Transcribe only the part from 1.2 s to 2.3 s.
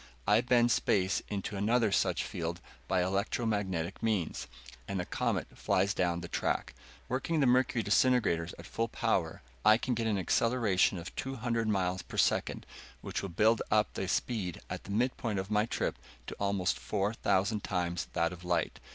into another such